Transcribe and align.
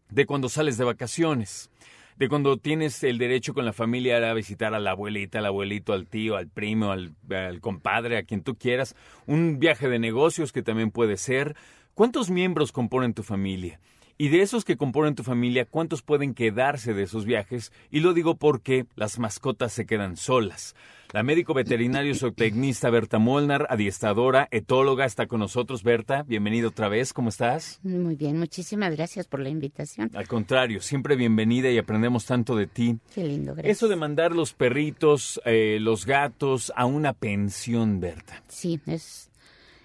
de 0.09 0.25
cuando 0.25 0.49
sales 0.49 0.77
de 0.77 0.83
vacaciones, 0.83 1.71
de 2.17 2.27
cuando 2.27 2.57
tienes 2.57 3.01
el 3.05 3.17
derecho 3.17 3.53
con 3.53 3.63
la 3.63 3.71
familia 3.71 4.29
a 4.29 4.33
visitar 4.33 4.73
a 4.73 4.81
la 4.81 4.91
abuelita, 4.91 5.39
al 5.39 5.45
abuelito, 5.45 5.93
al 5.93 6.05
tío, 6.05 6.35
al 6.35 6.49
primo, 6.49 6.91
al, 6.91 7.15
al 7.29 7.61
compadre, 7.61 8.17
a 8.17 8.23
quien 8.23 8.43
tú 8.43 8.57
quieras, 8.57 8.93
un 9.25 9.57
viaje 9.57 9.87
de 9.87 9.99
negocios 9.99 10.51
que 10.51 10.63
también 10.63 10.91
puede 10.91 11.15
ser. 11.15 11.55
¿Cuántos 11.93 12.29
miembros 12.29 12.73
componen 12.73 13.13
tu 13.13 13.23
familia? 13.23 13.79
Y 14.21 14.29
de 14.29 14.43
esos 14.43 14.65
que 14.65 14.77
componen 14.77 15.15
tu 15.15 15.23
familia, 15.23 15.65
¿cuántos 15.65 16.03
pueden 16.03 16.35
quedarse 16.35 16.93
de 16.93 17.01
esos 17.01 17.25
viajes? 17.25 17.71
Y 17.89 18.01
lo 18.01 18.13
digo 18.13 18.35
porque 18.35 18.85
las 18.95 19.17
mascotas 19.17 19.73
se 19.73 19.87
quedan 19.87 20.15
solas. 20.15 20.75
La 21.11 21.23
médico 21.23 21.55
veterinario 21.55 22.13
zootecnista 22.13 22.91
Berta 22.91 23.17
Molnar, 23.17 23.65
adiestradora, 23.71 24.47
etóloga, 24.51 25.05
está 25.05 25.25
con 25.25 25.39
nosotros. 25.39 25.81
Berta, 25.81 26.21
bienvenida 26.21 26.67
otra 26.67 26.87
vez. 26.87 27.13
¿Cómo 27.13 27.29
estás? 27.29 27.79
Muy 27.81 28.13
bien, 28.13 28.37
muchísimas 28.37 28.95
gracias 28.95 29.25
por 29.25 29.39
la 29.39 29.49
invitación. 29.49 30.11
Al 30.13 30.27
contrario, 30.27 30.81
siempre 30.81 31.15
bienvenida 31.15 31.71
y 31.71 31.79
aprendemos 31.79 32.27
tanto 32.27 32.55
de 32.55 32.67
ti. 32.67 32.99
Qué 33.15 33.23
lindo, 33.23 33.55
gracias. 33.55 33.75
Eso 33.75 33.87
de 33.87 33.95
mandar 33.95 34.33
los 34.33 34.53
perritos, 34.53 35.41
eh, 35.45 35.79
los 35.81 36.05
gatos 36.05 36.71
a 36.75 36.85
una 36.85 37.13
pensión, 37.13 37.99
Berta. 37.99 38.43
Sí, 38.47 38.79
es, 38.85 39.30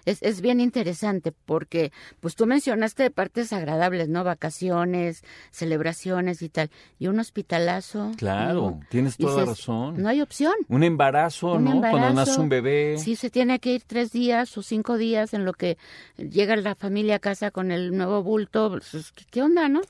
es, 0.07 0.23
es 0.23 0.39
bien 0.39 0.61
interesante 0.61 1.33
porque, 1.33 1.91
pues 2.21 2.35
tú 2.35 2.45
mencionaste 2.45 3.11
partes 3.11 3.51
agradables, 3.51 4.07
¿no? 4.07 4.23
Vacaciones, 4.23 5.21
celebraciones 5.51 6.41
y 6.41 6.47
tal. 6.47 6.71
Y 6.97 7.07
un 7.07 7.19
hospitalazo. 7.19 8.13
Claro, 8.15 8.61
no. 8.61 8.79
tienes 8.89 9.17
toda 9.17 9.41
Dices, 9.41 9.49
razón. 9.49 10.01
No 10.01 10.07
hay 10.07 10.21
opción. 10.21 10.53
Un 10.69 10.83
embarazo, 10.83 11.53
Un 11.55 11.65
¿no? 11.65 11.81
Cuando 11.81 12.13
nace 12.13 12.39
un 12.39 12.47
bebé. 12.47 12.97
Sí, 12.97 13.17
se 13.17 13.29
tiene 13.29 13.59
que 13.59 13.73
ir 13.73 13.83
tres 13.85 14.13
días 14.13 14.57
o 14.57 14.61
cinco 14.61 14.97
días 14.97 15.33
en 15.33 15.43
lo 15.43 15.51
que 15.51 15.77
llega 16.15 16.55
la 16.55 16.75
familia 16.75 17.15
a 17.15 17.19
casa 17.19 17.51
con 17.51 17.71
el 17.71 17.95
nuevo 17.95 18.23
bulto. 18.23 18.69
Pues, 18.69 19.11
¿Qué, 19.11 19.25
qué 19.29 19.41
onda, 19.41 19.67
no? 19.67 19.81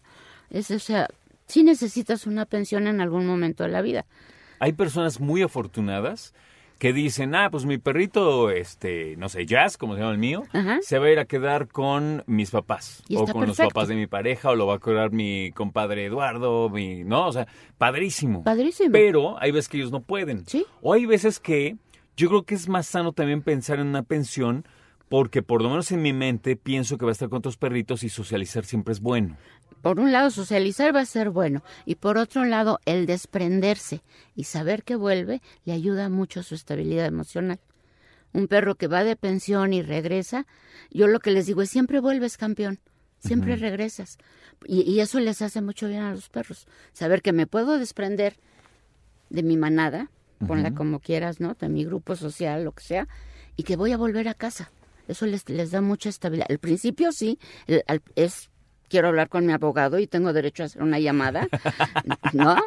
Es, 0.49 0.71
o 0.71 0.79
sea, 0.79 1.07
sí 1.45 1.63
necesitas 1.63 2.25
una 2.25 2.45
pensión 2.45 2.87
en 2.87 3.01
algún 3.01 3.27
momento 3.27 3.63
de 3.63 3.69
la 3.69 3.83
vida. 3.83 4.07
Hay 4.59 4.73
personas 4.73 5.19
muy 5.19 5.43
afortunadas 5.43 6.33
que 6.77 6.93
dicen, 6.93 7.33
ah, 7.35 7.49
pues 7.49 7.65
mi 7.65 7.77
perrito, 7.77 8.51
este, 8.51 9.15
no 9.17 9.29
sé, 9.29 9.45
Jazz, 9.45 9.77
como 9.77 9.95
se 9.95 10.01
llama 10.01 10.11
el 10.11 10.19
mío, 10.19 10.43
Ajá. 10.53 10.79
se 10.81 10.99
va 10.99 11.07
a 11.07 11.11
ir 11.11 11.19
a 11.19 11.25
quedar 11.25 11.67
con 11.67 12.23
mis 12.27 12.51
papás. 12.51 13.03
O 13.15 13.25
con 13.25 13.47
los 13.47 13.57
papás 13.57 13.87
de 13.87 13.95
mi 13.95 14.07
pareja, 14.07 14.51
o 14.51 14.55
lo 14.55 14.67
va 14.67 14.75
a 14.75 14.79
cuidar 14.79 15.11
mi 15.11 15.51
compadre 15.53 16.05
Eduardo, 16.05 16.69
mi, 16.69 17.03
¿no? 17.03 17.27
O 17.27 17.31
sea, 17.31 17.47
padrísimo. 17.77 18.43
Padrísimo. 18.43 18.91
Pero 18.91 19.41
hay 19.41 19.51
veces 19.51 19.69
que 19.69 19.77
ellos 19.77 19.91
no 19.91 20.01
pueden. 20.01 20.45
Sí. 20.45 20.65
O 20.81 20.93
hay 20.93 21.05
veces 21.05 21.39
que 21.39 21.77
yo 22.15 22.29
creo 22.29 22.43
que 22.43 22.55
es 22.55 22.69
más 22.69 22.87
sano 22.87 23.11
también 23.11 23.41
pensar 23.41 23.79
en 23.79 23.87
una 23.87 24.03
pensión, 24.03 24.65
porque 25.09 25.41
por 25.41 25.61
lo 25.61 25.69
menos 25.69 25.91
en 25.91 26.01
mi 26.01 26.13
mente 26.13 26.55
pienso 26.55 26.97
que 26.97 27.05
va 27.05 27.11
a 27.11 27.13
estar 27.13 27.29
con 27.29 27.39
otros 27.39 27.57
perritos 27.57 28.03
y 28.03 28.09
socializar 28.09 28.65
siempre 28.65 28.91
es 28.91 28.99
bueno. 28.99 29.37
Por 29.81 29.99
un 29.99 30.11
lado, 30.11 30.29
socializar 30.31 30.95
va 30.95 31.01
a 31.01 31.05
ser 31.05 31.29
bueno 31.29 31.63
y 31.85 31.95
por 31.95 32.17
otro 32.17 32.45
lado, 32.45 32.79
el 32.85 33.05
desprenderse 33.05 34.01
y 34.35 34.43
saber 34.45 34.83
que 34.83 34.95
vuelve 34.95 35.41
le 35.65 35.73
ayuda 35.73 36.09
mucho 36.09 36.39
a 36.41 36.43
su 36.43 36.55
estabilidad 36.55 37.05
emocional. 37.05 37.59
Un 38.33 38.47
perro 38.47 38.75
que 38.75 38.87
va 38.87 39.03
de 39.03 39.15
pensión 39.15 39.73
y 39.73 39.81
regresa, 39.81 40.45
yo 40.91 41.07
lo 41.07 41.19
que 41.19 41.31
les 41.31 41.45
digo 41.45 41.61
es 41.61 41.69
siempre 41.69 41.99
vuelves 41.99 42.37
campeón, 42.37 42.79
siempre 43.19 43.55
regresas. 43.55 44.17
Y, 44.65 44.81
y 44.81 44.99
eso 44.99 45.19
les 45.19 45.41
hace 45.41 45.61
mucho 45.61 45.87
bien 45.87 46.01
a 46.01 46.11
los 46.11 46.29
perros. 46.29 46.67
Saber 46.93 47.21
que 47.21 47.31
me 47.31 47.47
puedo 47.47 47.77
desprender 47.79 48.37
de 49.29 49.43
mi 49.43 49.57
manada, 49.57 50.09
ponla 50.45 50.71
como 50.75 50.99
quieras, 50.99 51.39
¿no? 51.39 51.53
De 51.55 51.69
mi 51.69 51.83
grupo 51.85 52.15
social, 52.15 52.63
lo 52.63 52.71
que 52.73 52.83
sea, 52.83 53.07
y 53.55 53.63
que 53.63 53.75
voy 53.75 53.91
a 53.91 53.97
volver 53.97 54.27
a 54.27 54.33
casa. 54.33 54.71
Eso 55.07 55.25
les, 55.25 55.47
les 55.49 55.71
da 55.71 55.81
mucha 55.81 56.09
estabilidad. 56.09 56.47
Al 56.49 56.59
principio 56.59 57.11
sí, 57.11 57.39
el- 57.65 57.83
al- 57.87 58.01
es 58.15 58.49
quiero 58.89 59.09
hablar 59.09 59.29
con 59.29 59.45
mi 59.45 59.53
abogado 59.53 59.99
y 59.99 60.07
tengo 60.07 60.33
derecho 60.33 60.63
a 60.63 60.65
hacer 60.67 60.81
una 60.81 60.99
llamada, 60.99 61.47
¿no? 62.33 62.57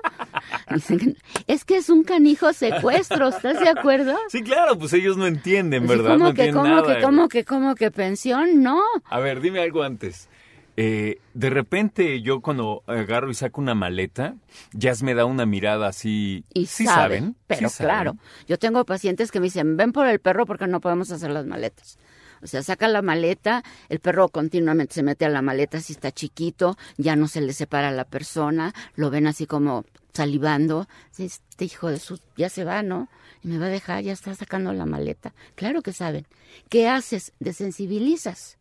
Dicen 0.75 1.16
es 1.47 1.64
que 1.64 1.76
es 1.76 1.88
un 1.88 2.04
canijo 2.04 2.53
secuestro, 2.53 3.28
¿estás 3.28 3.60
de 3.60 3.69
acuerdo? 3.69 4.16
Sí, 4.28 4.42
claro, 4.42 4.78
pues 4.78 4.92
ellos 4.92 5.16
no 5.16 5.26
entienden, 5.26 5.86
¿verdad? 5.86 6.12
¿Cómo 6.12 6.26
no 6.26 6.34
que, 6.34 6.50
cómo 6.53 6.69
nada. 6.69 6.97
que, 6.97 7.03
cómo 7.03 7.28
que, 7.28 7.44
cómo 7.44 7.75
que 7.75 7.91
pensión? 7.91 8.62
No. 8.62 8.81
A 9.04 9.20
ver, 9.20 9.41
dime 9.41 9.60
algo 9.60 9.82
antes. 9.82 10.28
Eh, 10.76 11.19
de 11.34 11.50
repente 11.50 12.22
yo 12.22 12.41
cuando 12.41 12.82
agarro 12.87 13.31
y 13.31 13.34
saco 13.34 13.60
una 13.60 13.75
maleta, 13.75 14.37
Jazz 14.72 15.02
me 15.02 15.14
da 15.14 15.25
una 15.25 15.44
mirada 15.44 15.88
así. 15.88 16.44
Y 16.54 16.66
sí 16.66 16.87
sabe, 16.87 17.19
saben, 17.19 17.37
pero 17.47 17.69
sí 17.69 17.76
saben. 17.76 17.91
claro, 17.91 18.16
yo 18.47 18.58
tengo 18.58 18.84
pacientes 18.84 19.31
que 19.31 19.41
me 19.41 19.44
dicen, 19.44 19.76
ven 19.76 19.92
por 19.92 20.06
el 20.06 20.20
perro 20.20 20.47
porque 20.47 20.66
no 20.66 20.81
podemos 20.81 21.10
hacer 21.10 21.32
las 21.32 21.44
maletas. 21.44 21.98
O 22.42 22.46
sea, 22.46 22.62
saca 22.62 22.88
la 22.88 23.02
maleta, 23.02 23.62
el 23.88 24.00
perro 24.00 24.28
continuamente 24.28 24.94
se 24.94 25.02
mete 25.02 25.24
a 25.24 25.28
la 25.28 25.42
maleta 25.42 25.80
si 25.80 25.92
está 25.92 26.12
chiquito, 26.12 26.76
ya 26.96 27.16
no 27.16 27.28
se 27.28 27.40
le 27.40 27.52
separa 27.52 27.88
a 27.88 27.92
la 27.92 28.04
persona, 28.04 28.74
lo 28.94 29.10
ven 29.10 29.26
así 29.26 29.46
como 29.46 29.84
salivando, 30.12 30.87
este 31.19 31.65
hijo 31.65 31.88
de 31.91 31.98
su, 31.98 32.19
ya 32.37 32.48
se 32.48 32.65
va, 32.65 32.82
¿no? 32.82 33.09
Y 33.43 33.48
me 33.48 33.59
va 33.59 33.66
a 33.66 33.71
dejar, 33.71 34.03
ya 34.03 34.12
está 34.12 34.34
sacando 34.34 34.72
la 34.72 34.84
maleta. 34.87 35.32
Claro 35.54 35.81
que 35.82 35.93
saben. 35.93 36.26
¿Qué 36.69 36.88
haces? 36.88 37.32
Desensibilizas. 37.41 38.59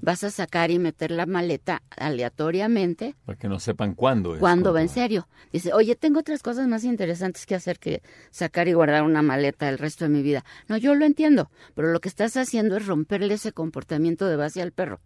Vas 0.00 0.24
a 0.24 0.30
sacar 0.30 0.70
y 0.70 0.78
meter 0.78 1.10
la 1.10 1.26
maleta 1.26 1.82
aleatoriamente 1.96 3.14
Para 3.24 3.38
que 3.38 3.48
no 3.48 3.60
sepan 3.60 3.94
cuándo 3.94 4.34
es. 4.34 4.40
cuando 4.40 4.72
va 4.72 4.80
en 4.82 4.88
serio. 4.88 5.28
Dice, 5.52 5.72
oye, 5.72 5.94
tengo 5.94 6.20
otras 6.20 6.42
cosas 6.42 6.66
más 6.68 6.84
interesantes 6.84 7.46
que 7.46 7.54
hacer 7.54 7.78
que 7.78 8.02
sacar 8.30 8.66
y 8.68 8.72
guardar 8.72 9.02
una 9.02 9.22
maleta 9.22 9.68
el 9.68 9.78
resto 9.78 10.04
de 10.04 10.10
mi 10.10 10.22
vida. 10.22 10.44
No, 10.68 10.76
yo 10.76 10.94
lo 10.94 11.04
entiendo, 11.04 11.50
pero 11.74 11.92
lo 11.92 12.00
que 12.00 12.08
estás 12.08 12.36
haciendo 12.36 12.76
es 12.76 12.86
romperle 12.86 13.34
ese 13.34 13.52
comportamiento 13.52 14.26
de 14.26 14.36
base 14.36 14.60
al 14.62 14.72
perro. 14.72 15.00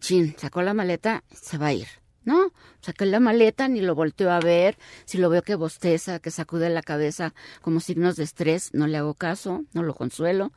Chin, 0.00 0.34
sacó 0.38 0.62
la 0.62 0.74
maleta, 0.74 1.22
se 1.32 1.58
va 1.58 1.66
a 1.68 1.72
ir. 1.72 1.86
No, 2.24 2.52
saqué 2.80 3.06
la 3.06 3.20
maleta, 3.20 3.68
ni 3.68 3.80
lo 3.80 3.94
volteo 3.94 4.30
a 4.30 4.40
ver. 4.40 4.76
Si 5.04 5.18
lo 5.18 5.28
veo 5.28 5.42
que 5.42 5.54
bosteza, 5.54 6.18
que 6.18 6.30
sacude 6.30 6.70
la 6.70 6.82
cabeza 6.82 7.34
como 7.60 7.80
signos 7.80 8.16
de 8.16 8.24
estrés, 8.24 8.70
no 8.72 8.86
le 8.86 8.96
hago 8.96 9.14
caso, 9.14 9.64
no 9.72 9.82
lo 9.82 9.94
consuelo. 9.94 10.52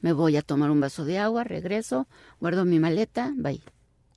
Me 0.00 0.12
voy 0.12 0.36
a 0.36 0.42
tomar 0.42 0.70
un 0.70 0.80
vaso 0.80 1.04
de 1.04 1.18
agua, 1.18 1.44
regreso, 1.44 2.08
guardo 2.40 2.64
mi 2.64 2.78
maleta, 2.78 3.32
bye. 3.36 3.62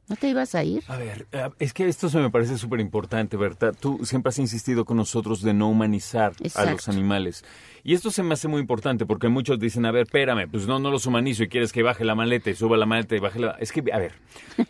¿No 0.07 0.15
te 0.15 0.29
ibas 0.29 0.53
a 0.53 0.63
ir? 0.63 0.83
A 0.87 0.97
ver, 0.97 1.25
eh, 1.31 1.49
es 1.57 1.73
que 1.73 1.87
esto 1.87 2.09
se 2.09 2.19
me 2.19 2.29
parece 2.29 2.59
súper 2.59 2.79
importante, 2.79 3.37
Berta. 3.37 3.71
Tú 3.71 4.05
siempre 4.05 4.29
has 4.29 4.37
insistido 4.37 4.85
con 4.85 4.97
nosotros 4.97 5.41
de 5.41 5.53
no 5.53 5.67
humanizar 5.67 6.33
a 6.53 6.65
los 6.65 6.87
animales. 6.87 7.43
Y 7.83 7.95
esto 7.95 8.11
se 8.11 8.21
me 8.21 8.35
hace 8.35 8.47
muy 8.47 8.61
importante 8.61 9.07
porque 9.07 9.29
muchos 9.29 9.59
dicen, 9.59 9.83
a 9.85 9.91
ver, 9.91 10.03
espérame, 10.03 10.47
pues 10.49 10.67
no, 10.67 10.77
no 10.77 10.91
los 10.91 11.07
humanizo 11.07 11.43
y 11.43 11.47
quieres 11.47 11.71
que 11.71 11.81
baje 11.81 12.05
la 12.05 12.13
maleta 12.13 12.51
y 12.51 12.55
suba 12.55 12.77
la 12.77 12.85
maleta 12.85 13.15
y 13.15 13.19
baje 13.19 13.39
la... 13.39 13.51
Es 13.59 13.71
que, 13.71 13.83
a 13.91 13.97
ver, 13.97 14.13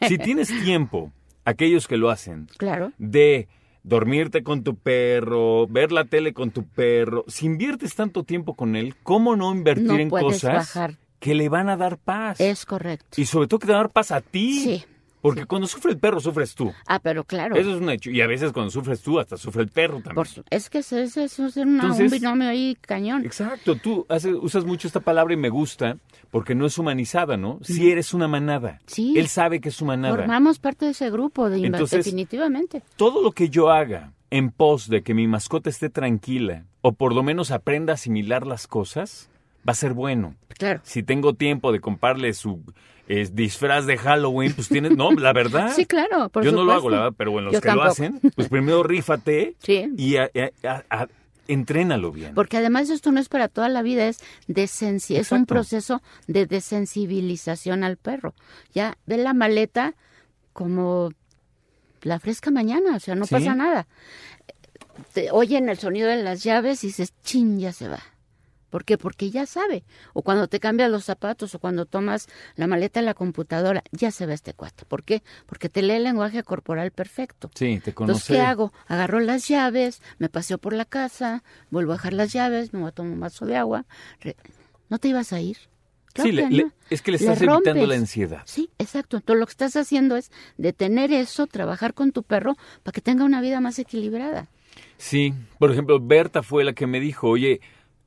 si 0.07 0.17
tienes 0.19 0.47
tiempo, 0.63 1.12
aquellos 1.45 1.88
que 1.88 1.97
lo 1.97 2.09
hacen, 2.09 2.47
Claro. 2.57 2.91
de 2.97 3.47
dormirte 3.83 4.43
con 4.43 4.64
tu 4.64 4.75
perro, 4.75 5.67
ver 5.67 5.91
la 5.91 6.05
tele 6.05 6.34
con 6.34 6.52
tu 6.52 6.64
perro, 6.66 7.23
si 7.28 7.46
inviertes 7.46 7.96
tanto 7.96 8.23
tiempo 8.23 8.55
con 8.55 8.75
él, 8.75 8.96
¿cómo 9.03 9.35
no 9.35 9.53
invertir 9.53 9.85
No 9.87 9.97
en 9.99 10.09
puedes 10.09 10.25
cosas 10.41 10.53
bajar. 10.75 10.96
que 11.19 11.35
le 11.35 11.47
van 11.49 11.69
a 11.69 11.78
dar 11.78 11.97
paz? 11.99 12.40
Es 12.41 12.66
correcto. 12.66 13.22
Y 13.22 13.25
sobre 13.25 13.47
todo 13.47 13.59
que 13.59 13.67
te 13.67 13.73
van 13.73 13.81
a 13.81 13.84
dar 13.84 13.91
paz 13.91 14.11
a 14.11 14.22
ti. 14.22 14.59
Sí. 14.59 14.85
Porque 15.29 15.45
cuando 15.45 15.67
sufre 15.67 15.91
el 15.91 15.97
perro, 15.97 16.19
sufres 16.19 16.53
tú. 16.55 16.72
Ah, 16.87 16.99
pero 16.99 17.23
claro. 17.23 17.55
Eso 17.55 17.75
es 17.75 17.81
un 17.81 17.89
hecho. 17.89 18.11
Y 18.11 18.22
a 18.22 18.27
veces 18.27 18.51
cuando 18.51 18.69
sufres 18.69 19.01
tú, 19.01 19.19
hasta 19.19 19.37
sufre 19.37 19.63
el 19.63 19.69
perro 19.69 19.95
también. 20.01 20.16
por 20.16 20.27
es 20.51 20.69
que 20.69 20.77
eso, 20.79 20.97
es 20.97 21.17
una- 21.57 21.81
Entonces- 21.81 22.11
un 22.11 22.19
binomio 22.19 22.47
ahí 22.47 22.77
cañón. 22.81 23.25
Exacto. 23.25 23.75
Tú 23.75 24.05
haces- 24.09 24.35
usas 24.39 24.66
mucho 24.66 24.87
esta 24.87 24.99
palabra 24.99 25.33
y 25.33 25.37
me 25.37 25.49
gusta 25.49 25.97
porque 26.31 26.53
no 26.53 26.66
es 26.66 26.77
humanizada, 26.77 27.37
¿no? 27.37 27.59
Si 27.63 27.89
eres 27.89 28.13
una 28.13 28.27
manada. 28.27 28.81
Sí. 28.85 29.16
Él 29.17 29.27
sabe 29.27 29.59
que 29.61 29.69
es 29.69 29.75
su 29.75 29.85
manada. 29.85 30.16
Formamos 30.16 30.59
parte 30.59 30.85
de 30.85 30.91
ese 30.91 31.09
grupo, 31.09 31.49
de 31.49 31.57
inva- 31.57 31.66
Entonces- 31.67 32.05
definitivamente. 32.05 32.83
Todo 32.95 33.21
lo 33.23 33.31
que 33.31 33.49
yo 33.49 33.71
haga 33.71 34.13
en 34.29 34.51
pos 34.51 34.89
de 34.89 35.01
que 35.01 35.13
mi 35.13 35.28
mascota 35.28 35.69
esté 35.69 35.89
tranquila 35.89 36.66
o 36.81 36.91
por 36.93 37.13
lo 37.16 37.23
menos 37.23 37.51
aprenda 37.51 37.93
a 37.93 37.95
asimilar 37.95 38.45
las 38.45 38.67
cosas, 38.67 39.29
va 39.67 39.71
a 39.71 39.75
ser 39.75 39.93
bueno. 39.93 40.35
Claro. 40.57 40.81
Si 40.83 41.03
tengo 41.03 41.33
tiempo 41.33 41.71
de 41.71 41.79
comprarle 41.79 42.33
su 42.33 42.61
es 43.07 43.35
disfraz 43.35 43.85
de 43.85 43.97
Halloween, 43.97 44.53
pues 44.53 44.67
tienes, 44.69 44.96
no, 44.97 45.11
la 45.11 45.31
verdad. 45.34 45.72
Sí, 45.75 45.85
claro, 45.85 46.29
por 46.29 46.43
Yo 46.43 46.52
no 46.52 46.63
lo 46.63 46.72
hago, 46.72 46.81
supuesto. 46.81 46.90
la 46.97 47.03
verdad, 47.03 47.16
pero 47.17 47.31
bueno, 47.31 47.46
los 47.47 47.53
Yo 47.53 47.61
que 47.61 47.72
lo 47.72 47.84
hacen, 47.84 48.19
pues 48.35 48.49
primero 48.49 48.81
rífate 48.84 49.55
Sí. 49.59 49.90
y 49.97 50.17
a- 50.17 50.29
a- 50.90 51.07
entrénalo 51.47 52.11
bien. 52.11 52.34
Porque 52.34 52.57
además 52.57 52.90
esto 52.90 53.11
no 53.11 53.19
es 53.19 53.29
para 53.29 53.47
toda 53.47 53.69
la 53.69 53.84
vida, 53.84 54.07
es 54.07 54.19
desensi 54.47 55.16
es 55.16 55.31
un 55.31 55.46
proceso 55.46 56.02
de 56.28 56.47
desensibilización 56.47 57.84
al 57.84 57.97
perro. 57.97 58.34
Ya 58.73 58.97
ve 59.05 59.17
la 59.17 59.34
maleta 59.35 59.93
como 60.53 61.11
la 62.02 62.19
fresca 62.19 62.49
mañana, 62.49 62.96
o 62.96 62.99
sea, 62.99 63.13
no 63.13 63.25
Sí. 63.25 63.35
pasa 63.35 63.53
nada. 63.53 63.85
Te 65.13 65.29
oyen 65.31 65.69
el 65.69 65.78
sonido 65.78 66.07
de 66.09 66.23
las 66.23 66.43
llaves 66.43 66.84
y 66.84 66.87
dices, 66.87 67.13
chin, 67.23 67.59
ya 67.59 67.72
se 67.73 67.90
va. 67.90 67.99
¿Por 68.70 68.84
qué? 68.84 68.97
Porque 68.97 69.29
ya 69.32 69.46
sabe. 69.46 69.84
O 70.14 70.22
cuando 70.22 70.47
te 70.47 70.59
cambias 70.59 70.90
los 70.91 71.06
zapatos 71.06 71.53
o 71.56 71.59
cuando 71.59 71.85
tomas 71.85 72.28
la 72.56 72.67
maleta 72.67 73.00
de 73.00 73.06
la 73.06 73.14
computadora, 73.14 73.84
ya 73.91 74.12
se 74.12 74.26
ve 74.26 74.34
este 74.34 74.53
cuate. 74.53 74.85
¿Por 74.85 75.03
qué? 75.03 75.23
Porque 75.46 75.70
te 75.70 75.82
lee 75.82 75.94
el 75.94 76.03
lenguaje 76.03 76.44
corporal 76.44 76.91
perfecto. 76.91 77.50
Sí, 77.56 77.79
te 77.84 77.94
conoce. 77.94 78.12
Entonces, 78.12 78.35
¿qué 78.35 78.41
hago? 78.41 78.73
Agarro 78.88 79.20
las 79.20 79.47
llaves, 79.47 80.02
me 80.17 80.29
paseo 80.29 80.58
por 80.58 80.73
la 80.73 80.85
casa, 80.85 81.44
vuelvo 81.70 81.94
a 81.94 81.96
dejar 81.96 82.14
las 82.14 82.34
llaves, 82.34 82.73
me 82.73 82.79
voy 82.79 82.90
a 82.90 82.91
tomar 82.91 83.14
un 83.14 83.20
vaso 83.20 83.46
de 83.46 83.56
agua. 83.56 83.85
¿No 84.90 85.00
te 85.00 85.08
ibas 85.08 85.34
a 85.34 85.40
ir? 85.40 85.58
Claro 86.14 86.29
Sí, 86.29 86.35
le- 86.35 86.50
le- 86.50 86.72
es 86.90 87.02
que 87.02 87.12
le 87.12 87.17
estás 87.17 87.41
evitando 87.41 87.85
la 87.88 87.96
ansiedad. 87.96 88.41
Sí, 88.46 88.70
exacto. 88.78 89.17
Entonces 89.17 89.40
lo 89.40 89.46
que 89.47 89.52
estás 89.52 89.76
haciendo 89.76 90.16
es 90.16 90.32
detener 90.58 91.12
eso, 91.12 91.46
trabajar 91.47 91.94
con 91.94 92.12
tu 92.14 92.23
perro 92.23 92.56
para 92.84 92.94
que 92.94 93.02
tenga 93.02 93.26
una 93.26 93.41
vida 93.41 93.59
más 93.59 93.79
equilibrada. 93.79 94.47
Sí, 94.97 95.34
por 95.59 95.72
ejemplo, 95.72 96.00
Berta 96.00 96.41
fue 96.41 96.64
la 96.64 96.72
que 96.73 96.88
me 96.88 97.00
dijo, 97.02 97.28
oye, 97.29 97.59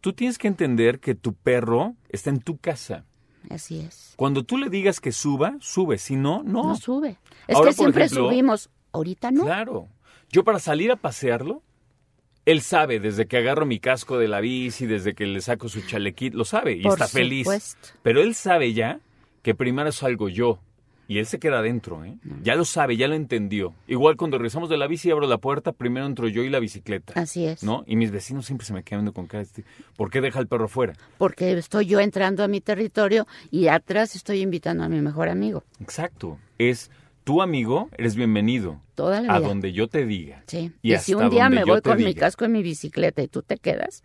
tú 0.08 0.14
tienes 0.14 0.38
que 0.38 0.48
entender 0.48 1.00
que 1.00 1.14
tu 1.14 1.34
perro 1.34 1.94
está 2.08 2.30
en 2.30 2.40
tu 2.40 2.56
casa. 2.56 3.04
Así 3.50 3.80
es. 3.80 4.14
Cuando 4.16 4.42
tú 4.42 4.56
le 4.56 4.70
digas 4.70 5.00
que 5.00 5.12
suba, 5.12 5.56
sube, 5.60 5.98
si 5.98 6.16
no, 6.16 6.42
no. 6.42 6.62
No 6.62 6.76
sube. 6.76 7.18
Es 7.46 7.56
Ahora, 7.56 7.68
que 7.70 7.76
siempre 7.76 8.04
ejemplo, 8.06 8.30
subimos. 8.30 8.70
Ahorita 8.92 9.30
no. 9.30 9.44
Claro. 9.44 9.88
Yo 10.30 10.44
para 10.44 10.60
salir 10.60 10.90
a 10.90 10.96
pasearlo, 10.96 11.62
él 12.46 12.62
sabe, 12.62 13.00
desde 13.00 13.26
que 13.26 13.36
agarro 13.36 13.66
mi 13.66 13.80
casco 13.80 14.16
de 14.16 14.28
la 14.28 14.40
bici, 14.40 14.86
desde 14.86 15.14
que 15.14 15.26
le 15.26 15.42
saco 15.42 15.68
su 15.68 15.82
chalequito, 15.82 16.38
lo 16.38 16.46
sabe 16.46 16.72
y 16.72 16.82
Por 16.84 16.92
está 16.94 17.06
feliz. 17.06 17.44
supuesto. 17.44 17.88
Pero 18.02 18.22
él 18.22 18.34
sabe 18.34 18.72
ya 18.72 19.00
que 19.42 19.54
primero 19.54 19.92
salgo 19.92 20.30
yo. 20.30 20.58
Y 21.10 21.18
él 21.18 21.24
se 21.26 21.38
queda 21.38 21.60
adentro, 21.60 22.04
¿eh? 22.04 22.18
Ya 22.42 22.54
lo 22.54 22.66
sabe, 22.66 22.98
ya 22.98 23.08
lo 23.08 23.14
entendió. 23.14 23.74
Igual 23.86 24.16
cuando 24.18 24.36
regresamos 24.36 24.68
de 24.68 24.76
la 24.76 24.86
bici 24.86 25.08
y 25.08 25.10
abro 25.10 25.26
la 25.26 25.38
puerta, 25.38 25.72
primero 25.72 26.04
entro 26.04 26.28
yo 26.28 26.42
y 26.42 26.50
la 26.50 26.60
bicicleta. 26.60 27.14
Así 27.18 27.46
es. 27.46 27.62
¿No? 27.62 27.82
Y 27.86 27.96
mis 27.96 28.10
vecinos 28.10 28.44
siempre 28.44 28.66
se 28.66 28.74
me 28.74 28.82
quedan 28.82 29.00
viendo 29.00 29.14
con 29.14 29.26
cara 29.26 29.42
de, 29.44 29.64
¿por 29.96 30.10
qué 30.10 30.20
deja 30.20 30.38
el 30.38 30.48
perro 30.48 30.68
fuera? 30.68 30.92
Porque 31.16 31.50
estoy 31.52 31.86
yo 31.86 31.98
entrando 31.98 32.44
a 32.44 32.48
mi 32.48 32.60
territorio 32.60 33.26
y 33.50 33.68
atrás 33.68 34.14
estoy 34.16 34.42
invitando 34.42 34.84
a 34.84 34.90
mi 34.90 35.00
mejor 35.00 35.30
amigo. 35.30 35.64
Exacto. 35.80 36.38
Es 36.58 36.90
tu 37.24 37.40
amigo, 37.40 37.88
eres 37.96 38.14
bienvenido. 38.14 38.78
Toda 38.94 39.22
la 39.22 39.32
A 39.34 39.38
vida. 39.38 39.48
donde 39.48 39.72
yo 39.72 39.88
te 39.88 40.04
diga. 40.04 40.42
Sí. 40.46 40.72
Y, 40.82 40.92
Y, 40.94 40.98
si 40.98 41.14
un 41.14 41.30
día 41.30 41.48
me 41.48 41.64
voy 41.64 41.80
con 41.80 41.96
mi 41.96 42.14
casco 42.14 42.44
y 42.44 42.48
mi 42.48 42.62
bicicleta 42.62 43.22
y 43.22 43.28
tú 43.28 43.40
te 43.40 43.56
quedas, 43.56 44.02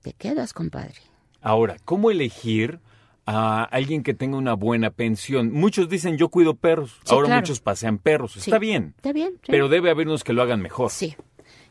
te 0.00 0.12
quedas, 0.12 0.52
compadre. 0.52 0.94
Ahora, 1.40 1.76
¿cómo 1.84 2.10
elegir 2.10 2.80
a 3.26 3.64
alguien 3.64 4.02
que 4.02 4.14
tenga 4.14 4.36
una 4.36 4.54
buena 4.54 4.90
pensión? 4.90 5.52
Muchos 5.52 5.88
dicen 5.88 6.16
yo 6.18 6.28
cuido 6.28 6.54
perros, 6.54 6.98
Sí, 7.04 7.14
ahora 7.14 7.26
claro. 7.26 7.40
muchos 7.42 7.60
pasean 7.60 7.98
perros. 7.98 8.32
Sí. 8.32 8.38
Está 8.40 8.58
bien, 8.58 8.94
Está 8.96 9.12
bien. 9.12 9.32
sí. 9.42 9.50
pero 9.50 9.68
debe 9.68 9.90
haber 9.90 10.06
unos 10.08 10.24
que 10.24 10.32
lo 10.32 10.42
hagan 10.42 10.60
mejor. 10.60 10.90
Sí. 10.90 11.16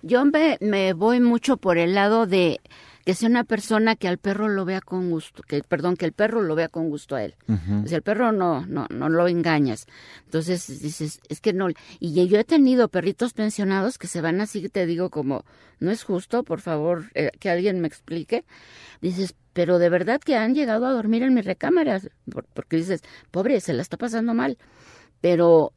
Yo 0.02 0.26
me, 0.26 0.58
me 0.62 0.94
voy 0.94 1.20
mucho 1.20 1.58
por 1.58 1.78
el 1.78 1.94
lado 1.94 2.26
de 2.26 2.60
que 3.06 3.14
sea 3.16 3.30
una 3.30 3.44
persona 3.44 3.96
que 3.96 4.08
al 4.08 4.18
perro 4.18 4.48
lo 4.48 4.64
vea 4.66 4.80
con 4.82 5.10
gusto, 5.10 5.42
que 5.44 5.62
perdón, 5.64 5.96
que 5.98 6.06
el 6.06 6.12
perro 6.14 6.42
lo 6.42 6.56
vea 6.56 6.68
con 6.70 6.90
gusto 6.90 7.16
a 7.16 7.24
él. 7.24 7.36
O 7.84 7.88
sea, 7.88 7.98
el 7.98 8.04
perro 8.04 8.32
no, 8.32 8.66
no, 8.68 8.86
no 8.90 9.10
lo 9.10 9.28
engañas. 9.28 9.86
Entonces 10.26 10.68
dices, 10.82 11.20
es 11.30 11.42
que 11.42 11.54
no. 11.54 11.68
Y 12.00 12.28
yo 12.28 12.40
he 12.40 12.44
tenido 12.44 12.88
perritos 12.90 13.34
pensionados 13.34 13.98
que 13.98 14.08
se 14.08 14.22
van 14.22 14.40
así, 14.42 14.70
te 14.70 14.86
digo, 14.86 15.10
como, 15.10 15.44
no 15.80 15.90
es 15.92 16.04
justo, 16.04 16.44
por 16.44 16.62
favor, 16.62 17.06
eh, 17.16 17.32
que 17.40 17.50
alguien 17.50 17.82
me 17.82 17.88
explique. 17.88 18.46
Dices, 19.02 19.36
pero 19.54 19.80
de 19.80 19.90
verdad 19.90 20.22
que 20.22 20.36
han 20.38 20.54
llegado 20.56 20.86
a 20.86 20.92
dormir 20.92 21.24
en 21.24 21.34
mi 21.34 21.42
recámara, 21.42 22.00
por- 22.32 22.46
porque 22.54 22.78
dices, 22.78 23.02
pobre, 23.32 23.60
se 23.62 23.74
la 23.74 23.82
está 23.82 23.98
pasando 23.98 24.34
mal. 24.34 24.58
Pero 25.22 25.74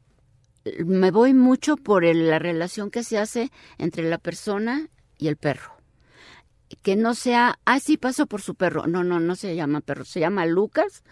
me 0.85 1.11
voy 1.11 1.33
mucho 1.33 1.75
por 1.77 2.05
el- 2.05 2.27
la 2.29 2.39
relación 2.39 2.89
que 2.89 3.03
se 3.03 3.17
hace 3.19 3.51
entre 3.77 4.09
la 4.09 4.17
persona 4.17 4.89
y 5.17 5.27
el 5.27 5.37
perro. 5.37 5.74
Que 6.85 6.95
no 6.95 7.15
sea, 7.15 7.57
ah, 7.65 7.79
sí, 7.79 7.97
paso 7.97 8.27
por 8.27 8.43
su 8.43 8.53
perro. 8.53 8.85
No, 8.85 9.03
no, 9.03 9.19
no 9.19 9.35
se 9.35 9.55
llama 9.55 9.81
perro, 9.81 10.05
se 10.05 10.19
llama 10.19 10.45
Lucas 10.45 11.03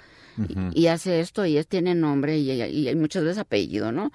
y, 0.73 0.81
y 0.83 0.87
hace 0.87 1.19
esto 1.19 1.45
y 1.47 1.57
es, 1.57 1.67
tiene 1.67 1.95
nombre 1.95 2.37
y, 2.37 2.51
y 2.51 2.87
hay 2.87 2.95
muchas 2.95 3.23
veces 3.23 3.39
apellido, 3.39 3.91
¿no? 3.91 4.11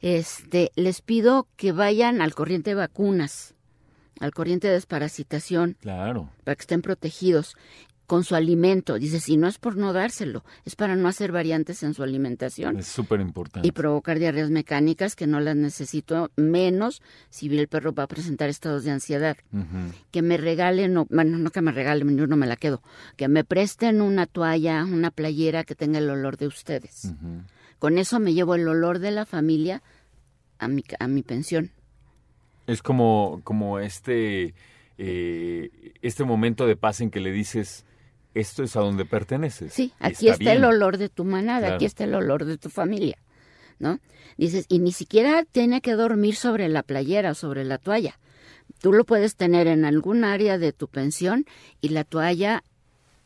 Este, 0.00 0.72
les 0.76 1.02
pido 1.02 1.46
que 1.56 1.72
vayan 1.72 2.22
al 2.22 2.34
corriente 2.34 2.70
de 2.70 2.76
vacunas, 2.76 3.54
al 4.18 4.32
corriente 4.32 4.68
de 4.68 4.74
desparasitación, 4.74 5.76
Claro. 5.80 6.30
para 6.44 6.56
que 6.56 6.62
estén 6.62 6.80
protegidos 6.82 7.54
con 8.06 8.22
su 8.24 8.34
alimento. 8.34 8.98
Dice, 8.98 9.18
si 9.20 9.36
no 9.36 9.46
es 9.48 9.58
por 9.58 9.76
no 9.76 9.92
dárselo, 9.92 10.44
es 10.64 10.76
para 10.76 10.94
no 10.96 11.08
hacer 11.08 11.32
variantes 11.32 11.82
en 11.82 11.94
su 11.94 12.02
alimentación 12.02 12.76
Es 12.78 12.86
súper 12.86 13.20
importante. 13.20 13.66
y 13.66 13.72
provocar 13.72 14.18
diarreas 14.18 14.50
mecánicas 14.50 15.16
que 15.16 15.26
no 15.26 15.40
las 15.40 15.56
necesito, 15.56 16.30
menos 16.36 17.00
si 17.30 17.46
el 17.56 17.68
perro 17.68 17.94
va 17.94 18.02
a 18.02 18.08
presentar 18.08 18.48
estados 18.50 18.84
de 18.84 18.90
ansiedad. 18.90 19.36
Que 20.10 20.20
me 20.22 20.36
regalen, 20.36 20.96
o- 20.98 21.06
bueno, 21.10 21.38
no 21.38 21.50
que 21.50 21.62
me 21.62 21.72
regalen, 21.72 22.16
yo 22.18 22.26
no 22.26 22.36
me 22.36 22.46
la 22.46 22.56
quedo, 22.56 22.82
que 23.16 23.28
me 23.28 23.44
presten 23.44 24.00
una 24.02 24.26
toalla, 24.26 24.84
una 24.84 25.10
playera 25.10 25.64
que 25.64 25.74
tenga 25.74 25.98
el 25.98 26.10
olor 26.10 26.36
de 26.36 26.46
ustedes. 26.46 27.12
Con 27.78 27.98
eso 27.98 28.20
me 28.20 28.34
llevo 28.34 28.54
el 28.54 28.66
olor 28.68 28.98
de 28.98 29.10
la 29.12 29.24
familia 29.26 29.82
a 30.58 30.68
mi, 30.68 30.84
a 30.98 31.08
mi 31.08 31.22
pensión. 31.22 31.70
Es 32.66 32.80
como, 32.82 33.40
como 33.44 33.78
este, 33.78 34.54
eh, 34.98 35.92
este 36.02 36.24
momento 36.24 36.66
de 36.66 36.76
paz 36.76 37.00
en 37.00 37.10
que 37.10 37.20
le 37.20 37.30
dices, 37.32 37.84
esto 38.34 38.62
es 38.62 38.76
a 38.76 38.80
donde 38.80 39.04
perteneces. 39.04 39.72
Sí, 39.72 39.92
aquí 40.00 40.28
está, 40.28 40.52
el 40.52 40.64
olor 40.64 40.98
de 40.98 41.08
tu 41.08 41.24
manada, 41.24 41.60
Claro. 41.60 41.74
aquí 41.76 41.84
está 41.84 42.04
el 42.04 42.14
olor 42.14 42.44
de 42.44 42.58
tu 42.58 42.68
familia, 42.70 43.18
¿no? 43.78 44.00
Dices, 44.36 44.66
y 44.68 44.78
ni 44.80 44.92
siquiera 44.92 45.44
tiene 45.44 45.80
que 45.80 45.92
dormir 45.94 46.34
sobre 46.36 46.68
la 46.68 46.82
playera 46.82 47.30
o 47.30 47.34
sobre 47.34 47.64
la 47.64 47.78
toalla. 47.78 48.18
Tú 48.80 48.92
lo 48.92 49.04
puedes 49.04 49.36
tener 49.36 49.66
en 49.68 49.84
algún 49.84 50.24
área 50.24 50.58
de 50.58 50.72
tu 50.72 50.88
pensión 50.88 51.44
y 51.80 51.90
la 51.90 52.04
toalla 52.04 52.64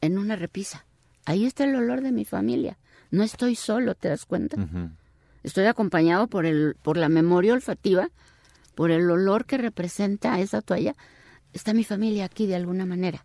en 0.00 0.18
una 0.18 0.36
repisa. 0.36 0.84
Ahí 1.24 1.46
está 1.46 1.64
el 1.64 1.74
olor 1.76 2.00
de 2.02 2.12
mi 2.12 2.24
familia. 2.24 2.78
No 3.10 3.22
estoy 3.22 3.54
solo, 3.54 3.94
¿te 3.94 4.08
das 4.08 4.26
cuenta? 4.26 4.56
Estoy 5.42 5.64
acompañado 5.66 6.26
por 6.26 6.44
el 6.46 6.76
por 6.82 6.96
la 6.96 7.08
memoria 7.08 7.54
olfativa, 7.54 8.10
por 8.74 8.90
el 8.90 9.10
olor 9.10 9.46
que 9.46 9.56
representa 9.58 10.38
esa 10.40 10.60
toalla. 10.60 10.94
Está 11.52 11.72
mi 11.72 11.84
familia 11.84 12.26
aquí 12.26 12.46
de 12.46 12.56
alguna 12.56 12.84
manera. 12.84 13.24